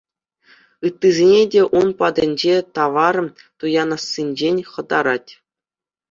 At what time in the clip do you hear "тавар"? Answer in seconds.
2.75-3.15